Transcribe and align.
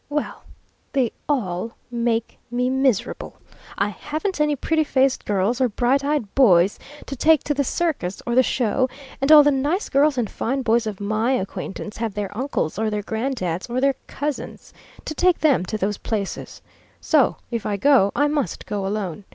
Well, 0.09 0.45
they 0.93 1.11
all 1.29 1.77
make 1.91 2.39
me 2.49 2.71
miserable. 2.71 3.35
I 3.77 3.89
haven't 3.89 4.41
any 4.41 4.55
pretty 4.55 4.83
faced 4.83 5.25
girls 5.25 5.61
or 5.61 5.69
bright 5.69 6.03
eyed 6.03 6.33
boys 6.33 6.79
to 7.05 7.15
take 7.15 7.43
to 7.43 7.53
the 7.53 7.63
circus 7.63 8.19
or 8.25 8.33
the 8.33 8.41
show, 8.41 8.89
and 9.21 9.31
all 9.31 9.43
the 9.43 9.51
nice 9.51 9.89
girls 9.89 10.17
and 10.17 10.27
fine 10.27 10.63
boys 10.63 10.87
of 10.87 10.99
my 10.99 11.33
acquaintance 11.33 11.97
have 11.97 12.15
their 12.15 12.35
uncles 12.35 12.79
or 12.79 12.89
their 12.89 13.03
grand 13.03 13.35
dads 13.35 13.69
or 13.69 13.79
their 13.79 13.93
cousins 14.07 14.73
to 15.05 15.13
take 15.13 15.37
them 15.37 15.63
to 15.65 15.77
those 15.77 15.99
places; 15.99 16.63
so, 16.99 17.35
if 17.51 17.63
I 17.67 17.77
go, 17.77 18.11
I 18.15 18.27
must 18.27 18.65
go 18.65 18.87
alone. 18.87 19.25